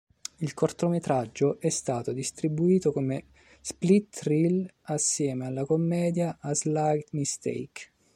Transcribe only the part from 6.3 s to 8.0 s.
"A Slight Mistake".